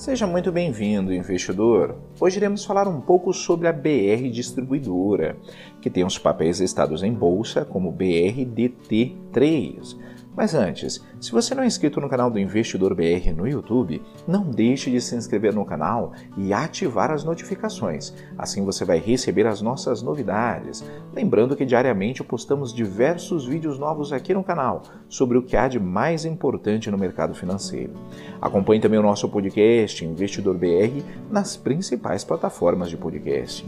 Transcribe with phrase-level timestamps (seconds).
[0.00, 1.94] Seja muito bem-vindo, investidor.
[2.18, 5.36] Hoje iremos falar um pouco sobre a BR Distribuidora,
[5.82, 9.98] que tem os papéis listados em bolsa como BRDT3
[10.40, 14.42] mas antes, se você não é inscrito no canal do Investidor BR no YouTube, não
[14.42, 18.14] deixe de se inscrever no canal e ativar as notificações.
[18.38, 20.82] Assim você vai receber as nossas novidades.
[21.12, 25.78] Lembrando que diariamente postamos diversos vídeos novos aqui no canal sobre o que há de
[25.78, 27.92] mais importante no mercado financeiro.
[28.40, 33.62] Acompanhe também o nosso podcast Investidor BR nas principais plataformas de podcast.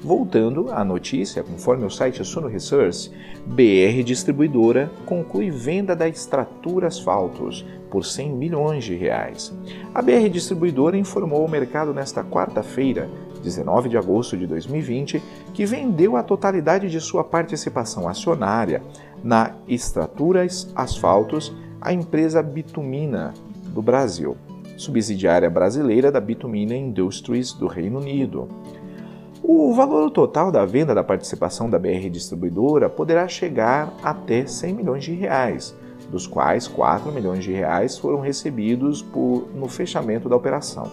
[0.00, 3.10] Voltando à notícia, conforme o site Suno Research,
[3.46, 9.52] BR Distribuidora conclui venda da Extratura Asfaltos por 100 milhões de reais.
[9.92, 13.10] A BR Distribuidora informou ao mercado nesta quarta-feira,
[13.42, 15.20] 19 de agosto de 2020,
[15.52, 18.80] que vendeu a totalidade de sua participação acionária
[19.22, 23.34] na Extraturas Asfaltos à empresa Bitumina
[23.66, 24.36] do Brasil,
[24.76, 28.48] subsidiária brasileira da Bitumina Industries do Reino Unido.
[29.42, 35.04] O valor total da venda da participação da BR Distribuidora poderá chegar até 100 milhões
[35.04, 35.76] de reais,
[36.14, 40.92] dos quais 4 milhões de reais foram recebidos por, no fechamento da operação.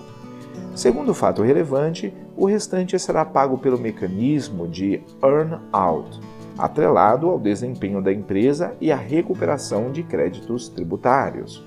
[0.74, 6.20] Segundo fato relevante, o restante será pago pelo mecanismo de earn-out,
[6.58, 11.64] atrelado ao desempenho da empresa e à recuperação de créditos tributários.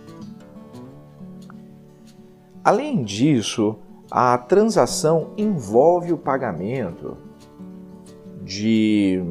[2.64, 3.76] Além disso,
[4.10, 7.16] a transação envolve o pagamento
[8.42, 9.22] de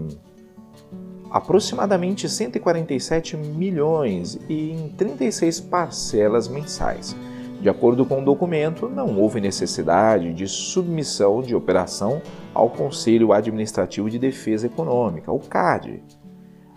[1.33, 7.15] aproximadamente 147 milhões e em 36 parcelas mensais.
[7.59, 12.21] De acordo com o documento, não houve necessidade de submissão de operação
[12.53, 16.03] ao Conselho Administrativo de Defesa Econômica, o CAD.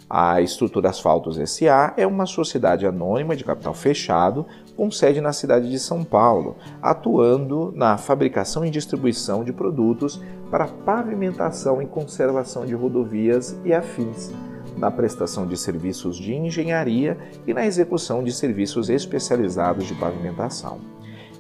[0.08, 5.68] A Estrutura Asfaltos SA é uma sociedade anônima de capital fechado com sede na cidade
[5.68, 12.74] de São Paulo, atuando na fabricação e distribuição de produtos para pavimentação e conservação de
[12.74, 14.30] rodovias e afins,
[14.76, 17.16] na prestação de serviços de engenharia
[17.46, 20.80] e na execução de serviços especializados de pavimentação.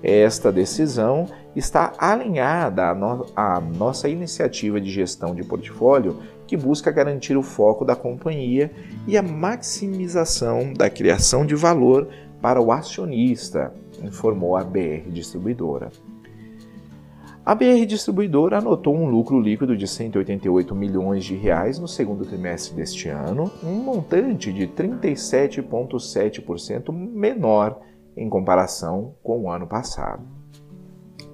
[0.02, 6.90] Esta decisão está alinhada à, no à, nossa iniciativa de gestão de portfólio, que busca
[6.90, 8.70] garantir o foco da companhia
[9.06, 12.08] e a maximização da criação de valor
[12.40, 15.90] para o acionista, informou a BR Distribuidora.
[17.46, 22.74] A BR Distribuidora anotou um lucro líquido de 188 milhões de reais no segundo trimestre
[22.74, 27.80] deste ano, um montante de 37,7% menor
[28.16, 30.26] em comparação com o ano passado.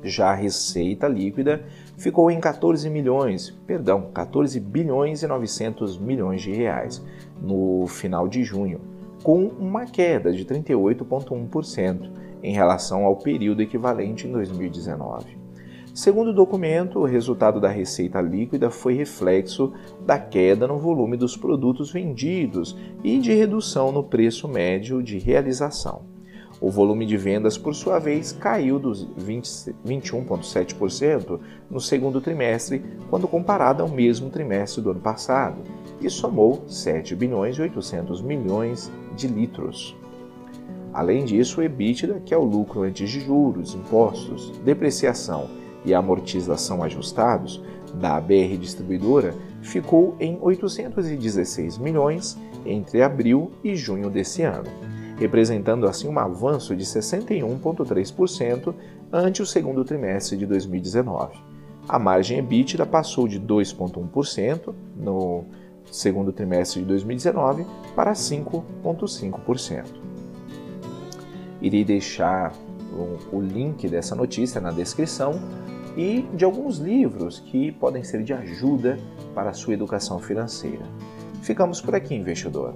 [0.02, 1.64] Já a receita líquida
[1.96, 7.02] ficou em 14 milhões, perdão, 14 bilhões e 900 milhões de reais
[7.40, 8.82] no final de junho,
[9.22, 12.10] com uma queda de 38,1%
[12.42, 15.40] em relação ao período equivalente em 2019.
[15.94, 19.74] Segundo o documento, o resultado da receita líquida foi reflexo
[20.06, 26.06] da queda no volume dos produtos vendidos e de redução no preço médio de realização.
[26.62, 31.38] O volume de vendas, por sua vez, caiu dos 21,7%
[31.70, 35.60] no segundo trimestre, quando comparado ao mesmo trimestre do ano passado,
[36.00, 39.94] e somou 7 bilhões e 800 milhões de litros.
[40.90, 46.82] Além disso, o EBITDA, que é o lucro antes de juros, impostos, depreciação e amortização
[46.82, 47.62] ajustados
[47.94, 54.70] da BR Distribuidora, ficou em 816 milhões entre abril e junho desse ano,
[55.18, 58.74] representando assim um avanço de 61,3%
[59.12, 61.38] ante o segundo trimestre de 2019.
[61.88, 65.44] A margem EBITDA passou de 2,1% no
[65.90, 69.84] segundo trimestre de 2019 para 5,5%.
[71.60, 72.52] Irei deixar
[73.32, 75.40] o link dessa notícia na descrição
[75.96, 78.98] e de alguns livros que podem ser de ajuda
[79.34, 80.84] para a sua educação financeira.
[81.42, 82.74] Ficamos por aqui, investidor,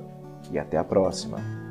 [0.50, 1.65] e até a próxima!